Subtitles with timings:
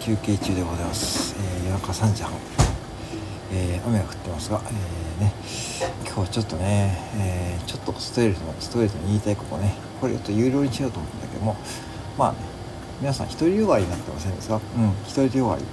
[0.00, 2.32] 休憩中でございます、えー、夜中3時半、
[3.52, 5.32] えー、雨が降ってますが、えー、ね、
[6.06, 9.74] 今日はちょっとね、え、ちょっとストレートのストレートに言いたいことね。
[10.00, 11.54] これちょっと有料にしようと思うんだけども
[12.16, 12.38] まあね
[13.02, 14.56] 皆さん独りよがりになってませんですか？
[14.56, 15.64] うん独りよがり。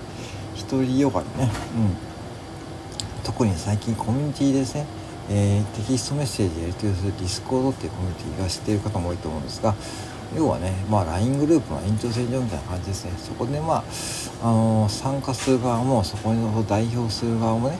[0.69, 1.49] 独りよがりね。
[1.75, 3.23] うん。
[3.23, 4.85] 特に最近コミュニティですね
[5.29, 9.75] え、テキストメッセージやり取りするディスコードっていうコミュニティが知っている方も多いと思うんですが
[10.35, 13.11] 要はね、まあ、LINE グループの延長線上みたいな感じですね。
[13.17, 13.83] そこでまあ、
[14.43, 17.77] あのー、参加する側もそこに代表する側もね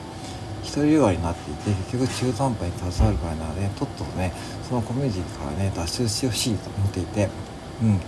[0.62, 4.32] 一人弱になっていて結局中途半端に携わるからなのでとっととね
[4.68, 7.28] そのコミュニティからね脱出してほしいと思っていて、
[7.82, 8.00] うん、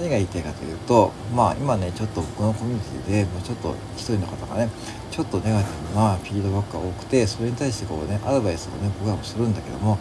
[0.00, 4.70] 何が言いたいかというとまあ今ねちょっと僕のコミュニティでもうちょっと一人の方がね
[5.10, 9.98] ちょっとネガティブなフィードバックが多くてそれに対してこうねアドバイスをね僕らもするんだけども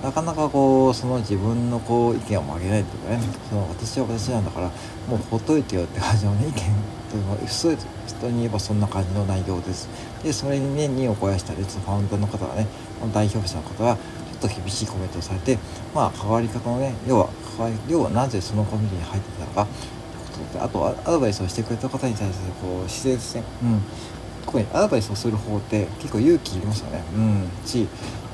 [0.00, 4.70] なかなかこうその自分のこう意見を曲げないというかねその私は私なんだから
[5.08, 6.54] もうほっといてよって感じのね意見
[7.10, 9.88] というのは人に言えばそんな感じの内容です。
[10.22, 12.66] でそれにね2を肥やしたりファウンダーの方がね
[13.12, 13.98] 代表者の方は
[14.42, 15.58] と厳しいコメントをされて
[15.94, 19.66] まあ関わり方のね要は関わり要はなぜそのコミュニティに入ってたのか
[20.34, 23.82] ということであとアドバイスをしてくれた方に対するこう姿勢ですね、うん、
[24.44, 27.02] 特にアドバイスをする方って結構勇気いりますよね。
[27.14, 27.50] うん。
[27.66, 27.86] し、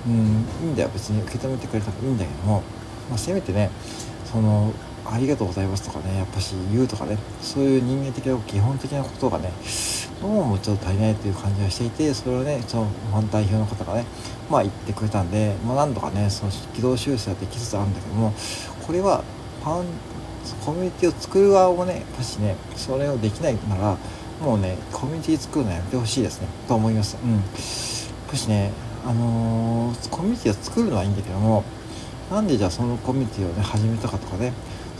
[0.06, 2.62] うん、いいんだよ別に受け止めてくれたらいいんだけども、
[3.09, 3.70] まあ、せめてね
[4.25, 4.73] その
[5.05, 9.51] ありがとうございますとかねやっぱし言うとかねそういう人間的な基本的なことがね
[10.20, 14.05] どうもちょっと足りないという感じがしていてそれをねその反代表の方がね
[14.50, 18.33] まあ言ってくれたんで、まあ、何度かねその軌道修正はできつつあるんだけども
[18.84, 19.22] これは
[19.62, 19.86] ファン
[20.64, 23.96] コミュニティを作る側もねやっぱしねそれをできないなら
[24.41, 27.16] もうねコミュニティ作るのやめてほしいですねと思います。
[27.22, 27.34] うん。
[27.34, 27.42] やっ
[28.28, 28.72] ぱしね
[29.06, 31.64] あのー、コミュニティを作るのはいいんだけども
[32.30, 34.52] なんでじゃあそのコミュニティをね始めたかとかね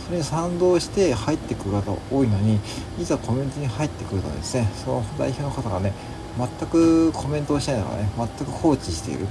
[0.09, 2.59] それに賛同して入ってくる方多いのに
[2.99, 5.93] いざコミュニティに入ってくるとですねその代表の方がね
[6.35, 9.27] 全くコメントをしないのがね全く放置している、うん、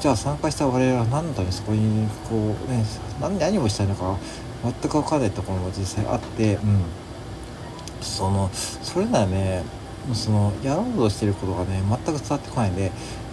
[0.00, 2.82] じゃあ参加した我々は何のためにそこにこうね
[3.20, 4.16] 何何をしたいのか
[4.62, 6.80] 全く分からないところも実際あって、うん、
[8.00, 9.64] そのそれならね
[10.14, 12.90] そのやろうとしてることがね全く伝わってこないんで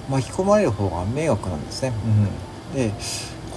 [0.09, 1.93] 巻き込まれる方が迷惑なんですね。
[2.73, 2.93] うん、で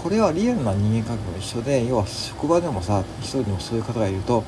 [0.03, 4.44] これはリアルな人間関係も一緒で要は職場でもさ一人でもそういう方がいると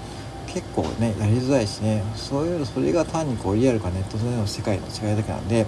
[0.46, 5.66] 結構ねやりづらいしねそういうそれが単にこうリアルかネットでの世界の違いだけなんで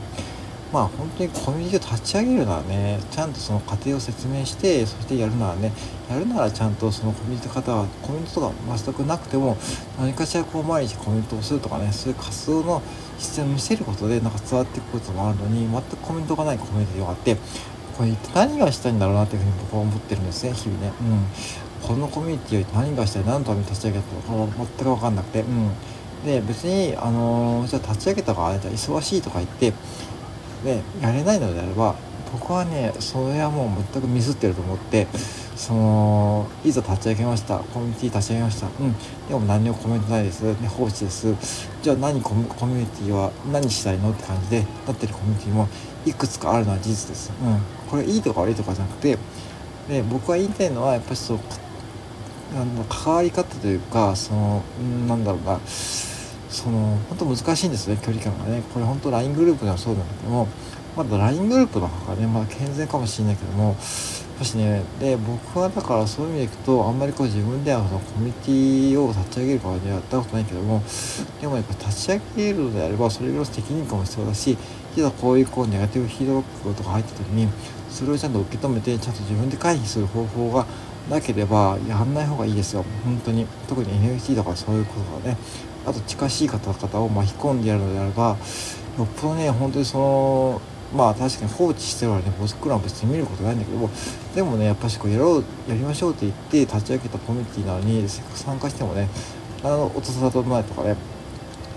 [0.72, 5.72] まあ本当にコミュニティを立ち上げるならねちゃんとその過程を説明してそしてやるならね
[6.10, 9.56] やるならちゃんとそのコミュニティの方はコミュニティとか全くなくても
[9.98, 12.82] 何かしらこう毎日コミュニティをするとかねそういう活動の
[13.18, 17.36] 姿勢を見せることでなんか伝わっていくこともあるのに全くコメントがないコミュニティがあって
[17.98, 20.92] これ何がしたいんだろうなっていうふうに僕は思ってるんですね日々ね。
[21.82, 25.40] うん、このコミュニティを何がしたい何のために立ち上げたのか全く分かんなくて。
[25.40, 25.70] うん。
[26.24, 29.72] で別に、あのー、じゃあ立ち上げたからじゃあ忙しいとか言って
[30.64, 31.94] でやれないのであれば
[32.32, 35.06] 僕はねそれはもう全くミスってると思って
[35.56, 37.58] そのいざ立ち上げました。
[37.58, 38.66] コミュニティ立ち上げました。
[38.66, 38.94] うん。
[39.28, 41.34] でも何にもコメントないです、ね、放置です。
[41.82, 45.68] じゃあ何コミュニティは何したいのって感じでなってるコミュニティも
[46.06, 47.60] いくつかあるのは事実です、うん、
[47.90, 49.18] これいいとか悪いとかじゃなくて
[49.88, 51.38] で僕は言いたいのはやっぱりそう
[52.54, 54.62] あの関わり方というかその
[55.06, 58.62] なんだろうなその本当難しいんですね距離感がね。
[58.72, 60.48] これ本当 LINE グループではそうなんだけども
[60.96, 63.76] まだ LINE グループの方がねまだ健全かもしれないけども
[64.38, 70.82] もしねで僕はだからそういう意味でいくとあんまりこう自分ではそのコミュニティを立ち上げる側にはやったことないけども
[71.40, 74.56] でもやっぱ立ち上げるのであればそれぐらいの責任感も必要だし
[74.96, 77.48] いざこういうこうネガティブフィードバックとか入った時に
[77.90, 80.66] それをちゃんと受け止めてちゃんと自分で回避する方法が
[81.10, 82.84] なければやんない方がいいですよ。
[83.04, 83.46] 本当に。
[83.66, 83.88] 特に
[84.18, 85.36] NFT とかそういうことがね。
[85.88, 88.36] あと近しい方々を巻き込んでやるのであれば
[88.98, 90.60] よっぽどね本当にその
[90.94, 93.90] まあ確かに放置してるわね僕らは別に見ることないんだけども
[94.34, 99.08] でもねやっぱしこうやろうやりましょうって言って立ち上げたコミュニティなのにせっかく参加してもね
[99.62, 100.96] あの音沙汰と前とかね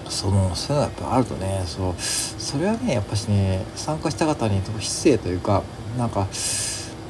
[0.09, 5.63] そのそういうのがやっぱあるとねそうそれはねやっぱしね参加した方に失礼というか
[5.97, 6.27] なんか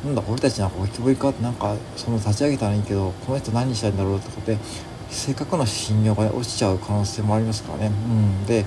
[0.06, 4.58] なんだ俺たちなんか置きぼりかってなんかその立ち上げたらいいけどこの人何したいんだろうとかで
[5.10, 7.88] せっかくの信用が落ちちゃう可能性もありますからね。
[7.88, 8.66] うん、で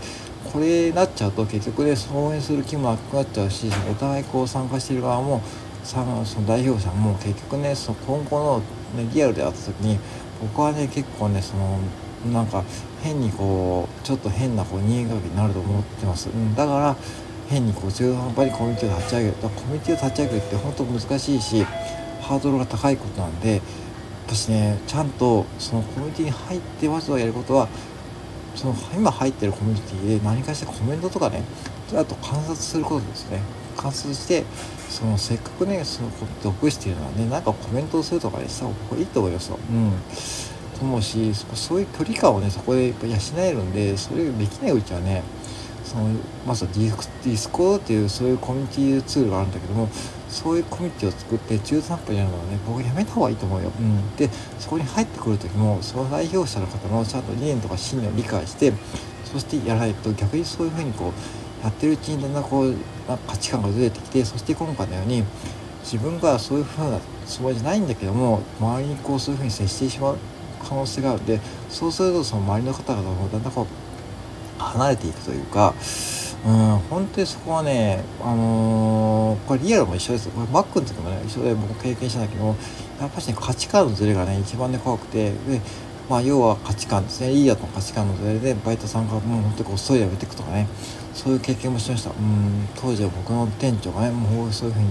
[0.53, 5.43] これなっちゃうと結局ね応援する気もなくなっちゃうしお互いこう参加してる側も
[5.82, 8.62] その代表者も結局ねその今後
[8.94, 9.99] の、ね、リアルで会った時に
[10.41, 11.79] 僕はね結構ねその
[12.32, 12.65] なんか
[13.03, 16.97] 変にこうちょっと変なこう人間関係になると思ってます、うん、だから
[17.49, 19.43] 変にこう中途半端にコミュニティを立ち上げる。
[19.43, 21.65] だコミュニティを立ち上げるって本当難しいし
[22.23, 23.61] ハードルが高いことなんで
[24.26, 27.69] 私ねちゃんとそのコミュニティに入ってまずはやることは
[28.55, 31.43] その今入ってるコミュニティで何かしらコメントとかね
[31.94, 33.41] あと観察することですね。
[33.76, 34.44] 観察して
[34.88, 36.11] そのせっかくねその
[36.43, 39.59] 属しているのはねなんかコメントをするとかねした方がいいと思いますよ。
[39.71, 39.93] うん。
[40.85, 45.23] 思うしそういう距離感をねそこでやっぱ養えるんでそれができないうちはね
[45.85, 46.09] その
[46.47, 49.89] まずはディスコードっていうそういうコミュニティツールがあるんだけども
[50.29, 54.29] そういうコミュニティを作って中途半端にやるのはね僕やめた方がいいと思うよ、うん、で
[54.59, 58.73] そこに入ってくる時もその代表者の方のちゃんと理念とか信念を理解して
[59.25, 61.13] そしてやらないと逆にそういうふうにこ
[61.63, 62.75] うやってるうちにだんだんこう
[63.27, 65.25] 価値観がずれてきてそして今回のように
[65.83, 70.19] 自分がそういうふうなつもりじゃないんだけども周りにこうそういうふうに接してしまう
[70.64, 71.26] 可能性がある。
[71.26, 73.66] でそうするとその周りの方々もだんだんこう
[74.62, 75.75] 離れていくというか
[76.46, 80.28] うん本当にそこはねあのー、これリアルも一緒です。
[80.28, 82.56] これマックの時もね一緒で僕経験したんだけどやっ
[83.11, 85.61] ぱりね価値観のズレがね一番ね怖くてで
[86.08, 87.31] まあ要は価値観ですね。
[87.31, 90.69] リーダーとの価値観のズレでバイトさんがもう本当にこっそり辞めていくとかね
[91.14, 92.11] そういう経験もしました。
[92.11, 94.88] うん当時は僕の店長がねもうそういうふうに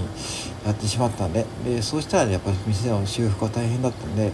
[0.66, 4.32] やってしまったんででそうしたらねやっぱり店の修復が大変だったんで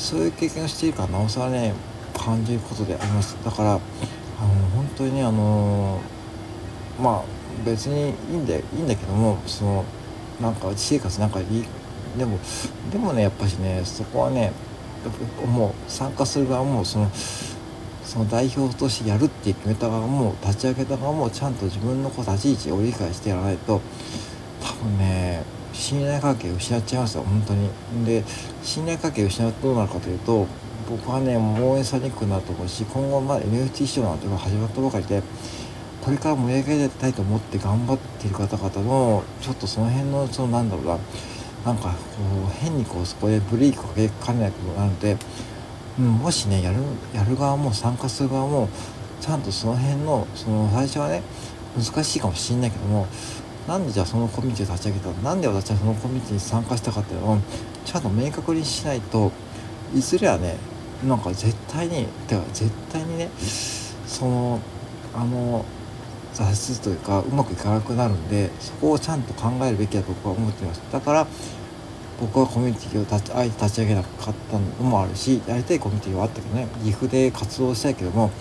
[0.00, 1.74] そういう経験をしているからなおさらね
[2.16, 3.36] 感じることであります。
[3.44, 3.80] だからあの
[4.74, 6.00] 本当にねあの
[7.00, 7.22] まあ
[7.64, 9.84] 別にいいんだいいんだけどもその
[10.40, 11.64] なんか私生活なんかいい。
[12.18, 12.38] でも
[12.90, 14.52] でもねやっぱしねそこはね
[15.46, 17.10] もう参加する側もその
[18.02, 23.80] その代表としてやるって決めた側も立ち上げた側もちゃんと自分のこう立ち位置を理解してやらないと
[24.60, 25.44] 多分ね
[25.80, 27.70] 信頼関係を失っちゃいますよ本当に。
[28.04, 28.22] で
[28.62, 30.46] 信頼関係を失うとどうなるかというと
[30.88, 35.22] 僕はね応援されにくくなると思うし今後まあ NFT 市場なんていうのが始まったばかりで
[36.02, 40.98] これから盛り上げたいと思って頑張っている方々のちょっとその辺のそのなんだろうな
[41.64, 41.96] なんかこ
[42.48, 45.16] う変にこうそこでブレーキかけかねないことがあるので、
[45.98, 46.78] うん、もしねやる
[47.14, 48.68] やる側も参加する側も
[49.20, 51.22] ちゃんとその辺のその最初はね
[51.76, 53.06] 難しいかもしれないけども
[53.70, 57.34] なんでじゃあそのコミュニティを立ち上げたなんで私はそのコミュニティに参加したかっていうの？
[57.34, 57.38] を
[57.84, 59.30] ちゃんと明確にしないと
[59.94, 60.56] いずれはね
[61.06, 63.30] なんか絶対にてか絶対にね
[64.08, 64.60] その
[65.14, 65.64] あの
[66.34, 70.82] 挫折というかうまくいかなくなるんでそこをちゃんと考えるべきだと僕は思っています。
[70.90, 71.28] だから
[72.20, 78.32] 僕はコミュニティを立ちあえて立ち上げなかったのもあるしやりたいコミュニティはあったけどね岐阜で活動したいけども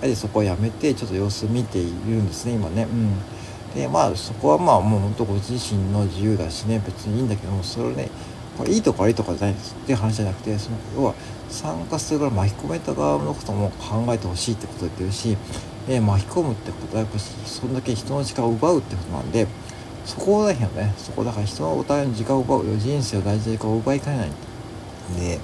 [0.00, 2.84] あえてそこをやめてちょっと様子見ているんですね今ね。
[2.84, 3.35] うん。
[3.76, 8.08] でまあそこはまあもうほんとご自身の自由だしね別にいいんだけどもそれをね
[8.56, 9.74] これいいとか悪いとかじゃないです。
[9.74, 11.14] って話じゃなくてその要は
[11.50, 15.36] 参加する側巻き込めた側のことも考えてほしいってことを言ってるし、
[15.88, 19.46] えー、巻き込むってことはやっぱそんだけ人の時間を奪うってことなんで
[20.06, 20.94] そこだよね。
[20.96, 22.66] そこだから人のお互いの時間を奪う。
[22.66, 24.30] よ人生を大事な時間を奪いかねない
[25.20, 25.38] で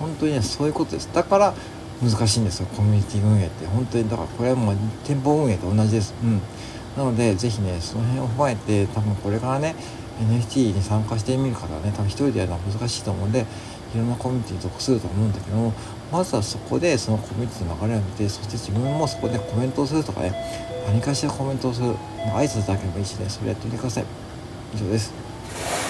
[0.00, 1.08] 本当にねそういうことです。
[1.14, 1.54] だから
[2.02, 2.66] 難しいんですよ。
[2.74, 3.66] コミュニティ運営って。
[3.66, 6.14] 本当にだからこれはもう店舗運営と同じです。
[6.22, 6.40] うん。
[6.96, 9.74] なので是非ねその辺を踏まえて多分これからね
[10.20, 13.44] NFT に参加してみる方はね多分一人でやるのは難しいと思うんで
[13.94, 15.72] いろんなコミュニティに属すると思うんだけども
[16.10, 20.32] まずはそこでそのコミュニティの流れを見てそして自分もそこでコメントをするとかね
[20.86, 21.88] 何かしらコメントをする
[22.34, 24.04] 挨拶だけでもいいしねそれやってみてください。
[24.74, 25.85] 以上です。